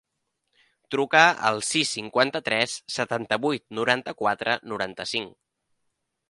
[0.93, 1.19] Truca
[1.49, 5.37] al sis, cinquanta-tres, setanta-vuit, noranta-quatre, noranta-cinc.